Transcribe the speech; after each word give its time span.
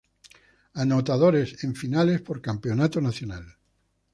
Anotadores 0.83 1.63
en 1.63 1.75
finales 1.75 2.21
por 2.21 2.41
Campeonato 2.41 2.99
Nacional. 3.01 3.45